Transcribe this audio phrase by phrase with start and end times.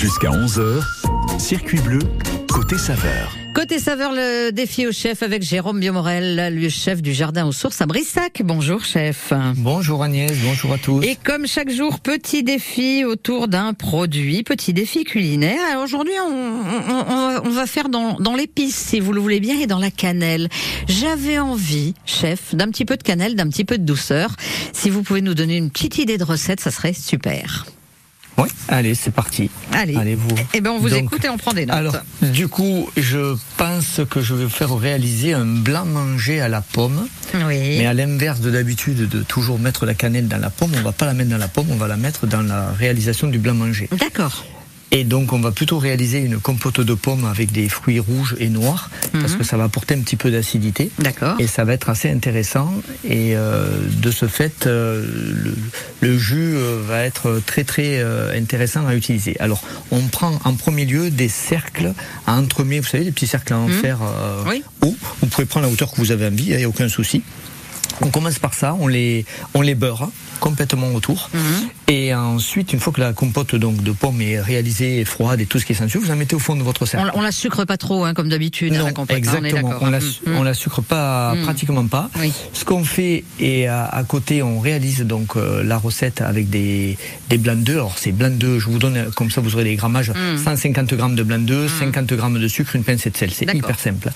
[0.00, 0.80] Jusqu'à 11h,
[1.38, 1.98] circuit bleu,
[2.48, 3.36] côté saveur.
[3.54, 7.82] Côté saveur, le défi au chef avec Jérôme Biomorel, le chef du jardin aux sources
[7.82, 8.40] à Brissac.
[8.42, 9.34] Bonjour chef.
[9.56, 11.02] Bonjour Agnès, bonjour à tous.
[11.02, 15.60] Et comme chaque jour, petit défi autour d'un produit, petit défi culinaire.
[15.70, 19.60] Alors aujourd'hui, on, on, on, va faire dans, dans l'épice, si vous le voulez bien,
[19.60, 20.48] et dans la cannelle.
[20.88, 24.34] J'avais envie, chef, d'un petit peu de cannelle, d'un petit peu de douceur.
[24.72, 27.66] Si vous pouvez nous donner une petite idée de recette, ça serait super.
[28.38, 29.50] Oui, allez, c'est parti.
[29.72, 29.96] Allez.
[29.96, 30.28] Allez, vous.
[30.54, 31.76] Eh ben, on vous Donc, écoute et on prend des notes.
[31.76, 36.60] Alors, du coup, je pense que je vais faire réaliser un blanc mangé à la
[36.62, 37.06] pomme.
[37.34, 37.78] oui.
[37.78, 40.92] Mais à l'inverse de d'habitude de toujours mettre la cannelle dans la pomme, on va
[40.92, 43.54] pas la mettre dans la pomme, on va la mettre dans la réalisation du blanc
[43.54, 43.88] mangé.
[43.98, 44.44] D'accord.
[44.92, 48.48] Et donc, on va plutôt réaliser une compote de pommes avec des fruits rouges et
[48.48, 49.38] noirs, parce Mhm.
[49.38, 50.90] que ça va apporter un petit peu d'acidité.
[50.98, 51.36] D'accord.
[51.38, 52.72] Et ça va être assez intéressant.
[53.04, 53.68] Et euh,
[54.02, 55.06] de ce fait, euh,
[55.44, 55.54] le,
[56.00, 59.36] le jus euh, va être très très euh, intéressant à utiliser.
[59.38, 59.62] Alors,
[59.92, 61.92] on prend en premier lieu des cercles
[62.26, 64.64] à entremets, vous savez, des petits cercles en fer euh, Oui.
[64.82, 64.96] haut.
[65.20, 67.22] Vous pouvez prendre la hauteur que vous avez envie, il n'y a aucun souci.
[68.02, 70.08] On commence par ça, on les, on les beurre
[70.40, 71.28] complètement autour.
[71.34, 71.68] Mhm.
[71.92, 75.58] Et ensuite, une fois que la compote donc de pommes est réalisée, froide et tout
[75.58, 77.10] ce qui est sensueux, vous la mettez au fond de votre cercle.
[77.14, 79.10] On, on la sucre pas trop, hein, comme d'habitude, hein, Non, la compote.
[79.10, 79.74] hein, on exactement.
[79.80, 80.36] On, la, Mm, mm.
[80.36, 81.42] on la sucre pas, Mm.
[81.42, 82.08] pratiquement pas.
[82.20, 82.32] Oui.
[82.52, 86.96] Ce qu'on fait, et à, à côté, on réalise donc euh, la recette avec des,
[87.28, 87.74] des blancs d'œufs.
[87.78, 90.38] Alors, c'est blancs d'œufs, je vous donne, comme ça vous aurez les grammages, Mm.
[90.44, 93.30] 150 grammes de blancs d'œufs, 50 grammes de sucre, une pincée de sel.
[93.34, 94.10] C'est hyper simple.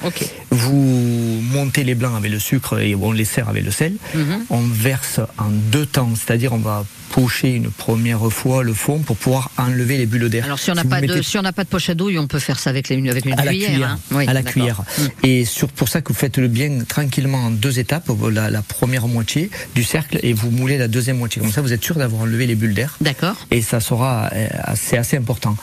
[0.53, 3.95] Vous montez les blancs avec le sucre et on les sert avec le sel.
[4.15, 4.45] Mhm.
[4.51, 6.85] On verse en deux temps, c'est-à-dire on va
[7.15, 10.45] pocher une première fois le fond pour pouvoir enlever les bulles d'air.
[10.45, 12.27] Alors si on n'a pas mettez- si on n'a pas de poche à douille, on
[12.27, 13.71] peut faire ça avec, les, avec une à la cuillère.
[13.71, 13.99] cuillère, hein.
[14.11, 14.81] Oui, à la cuillère.
[14.81, 15.03] Mm.
[15.23, 18.63] Et sur, pour ça que vous faites le bien tranquillement en deux étapes, la, la
[18.63, 21.41] première moitié du cercle et vous moulez la deuxième moitié.
[21.41, 22.97] Comme ça, vous êtes sûr d'avoir enlevé les bulles d'air.
[23.01, 23.37] D'accord.
[23.53, 25.57] Et ça sera euh, assez, assez important.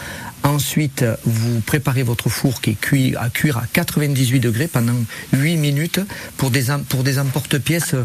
[0.44, 4.96] Ensuite, vous préparez votre four qui est cuit à cuire à 98 degrés pendant
[5.34, 6.00] 8 minutes
[6.38, 7.96] pour des, pour des emporte-pièces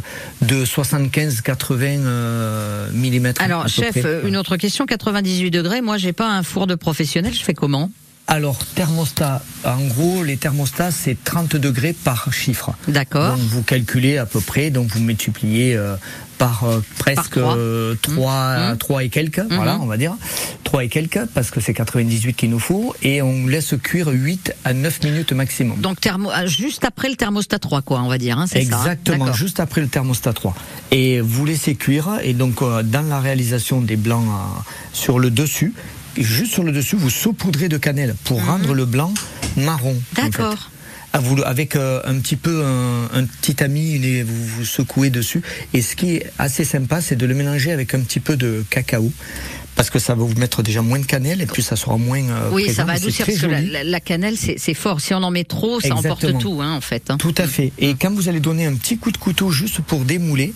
[0.42, 3.32] de 75-80 euh, mm.
[3.38, 5.80] Alors chef, une autre question, 98 degrés.
[5.80, 7.32] Moi, j'ai pas un four de professionnel.
[7.32, 7.90] Je fais comment?
[8.28, 12.72] Alors, thermostat, en gros, les thermostats, c'est 30 degrés par chiffre.
[12.88, 13.36] D'accord.
[13.36, 15.94] Donc vous calculez à peu près, donc vous multipliez euh,
[16.38, 17.56] par euh, presque trois.
[17.56, 17.94] euh,
[18.74, 19.02] 3, Mhm.
[19.02, 20.14] et quelques, voilà, on va dire.
[20.64, 24.52] 3 et quelques, parce que c'est 98 qu'il nous faut, et on laisse cuire 8
[24.64, 25.80] à 9 minutes maximum.
[25.80, 28.38] Donc thermo, juste après le thermostat 3, quoi, on va dire.
[28.38, 30.54] Hein, c'est ça, hein Exactement, juste après le thermostat 3.
[30.90, 34.60] Et vous laissez cuire, et donc euh, dans la réalisation des blancs euh,
[34.92, 35.72] sur le dessus,
[36.22, 39.12] juste sur le dessus, vous saupoudrez de cannelle pour rendre le blanc
[39.56, 39.90] marron.
[40.12, 40.22] en fait.
[40.22, 40.30] Mhm.
[40.30, 40.70] D'accord.
[41.46, 45.40] Avec euh, un petit peu un, un petit ami, vous, vous secouez dessus.
[45.72, 48.64] Et ce qui est assez sympa, c'est de le mélanger avec un petit peu de
[48.68, 49.10] cacao.
[49.76, 52.18] Parce que ça va vous mettre déjà moins de cannelle et puis ça sera moins.
[52.18, 55.00] euh, Oui, présent, ça va adoucir parce que la, cannelle, c'est fort.
[55.02, 57.10] Si on en met trop, ça emporte tout, hein, en fait.
[57.10, 57.18] hein.
[57.18, 57.72] Tout à fait.
[57.78, 60.54] Et quand vous allez donner un petit coup de couteau juste pour démouler,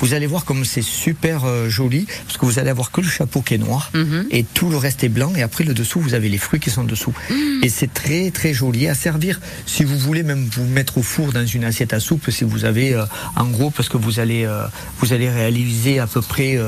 [0.00, 3.08] vous allez voir comme c'est super euh, joli, parce que vous allez avoir que le
[3.08, 4.26] chapeau qui est noir, Mhm.
[4.30, 6.70] et tout le reste est blanc, et après le dessous, vous avez les fruits qui
[6.70, 7.12] sont dessous.
[7.30, 7.60] Mhm.
[7.62, 9.38] Et c'est très très joli à servir.
[9.66, 12.64] Si vous voulez même vous mettre au four dans une assiette à soupe, si vous
[12.64, 13.04] avez, euh,
[13.36, 14.64] en gros, parce que vous allez, euh,
[15.00, 16.58] vous allez réaliser à peu près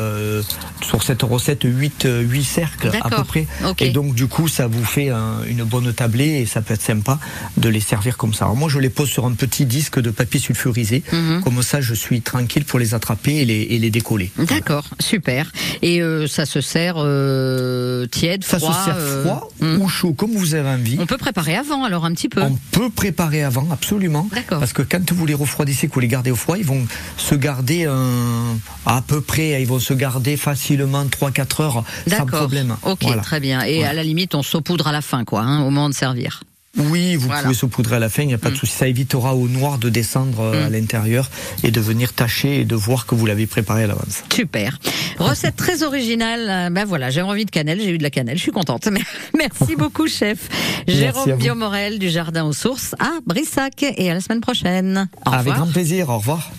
[0.82, 3.10] sur cette recette 8, euh, 8 cercles à D'accord.
[3.10, 3.46] peu près.
[3.80, 6.82] Et donc du coup, ça vous fait un- une bonne tablée et ça peut être
[6.82, 7.18] sympa
[7.56, 8.44] de les servir comme ça.
[8.46, 11.02] Alors moi, je les pose sur un petit disque de papier sulfurisé.
[11.12, 11.42] Mhm.
[11.42, 14.30] Comme ça, je suis tranquille pour les attraper et les, et les décoller.
[14.38, 15.50] D'accord, super.
[15.82, 18.72] Et euh, ça se sert euh, tiède, Ça froid.
[18.74, 19.80] se sert froid hmm.
[19.80, 20.96] ou chaud, comme vous avez envie.
[21.00, 22.42] On peut préparer avant, alors un petit peu.
[22.42, 24.28] On peut préparer avant, absolument.
[24.34, 24.58] D'accord.
[24.60, 26.84] Parce que quand vous les refroidissez, que vous les gardez au froid, ils vont
[27.16, 27.86] se garder
[28.86, 32.40] à peu près, ils vont se garder facilement 3-4 heures sans D'accord.
[32.40, 32.76] problème.
[32.82, 33.22] Ok, Voilà.
[33.22, 33.62] très bien.
[33.62, 33.90] Et Voilà.
[33.90, 36.42] à la limite, on saupoudre à la fin, quoi, hein, au moment de servir.
[36.76, 37.42] Oui, vous Voilà.
[37.42, 38.72] pouvez saupoudrer à la fin, il n'y a pas de souci.
[38.72, 41.30] Ça évitera au noir de descendre euh, à l'intérieur
[41.62, 44.24] et de venir tâcher et de voir que vous l'avez préparé à l'avance.
[44.34, 44.76] Super.
[45.20, 46.46] Recette très originale.
[46.50, 48.88] Euh, Ben voilà, j'ai envie de cannelle, j'ai eu de la cannelle, je suis contente.
[49.38, 50.48] Merci beaucoup, chef.
[50.88, 51.34] Jérôme.
[51.36, 55.08] Biomorel du Jardin aux Sources à Brissac et à la semaine prochaine.
[55.26, 55.56] Au Avec revoir.
[55.58, 56.50] grand plaisir, au revoir.